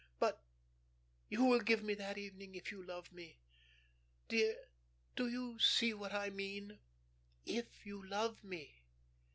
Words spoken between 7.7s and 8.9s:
you love me....